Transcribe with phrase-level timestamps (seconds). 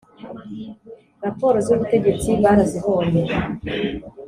[1.23, 3.21] raporo z ubutegetsi barazibonye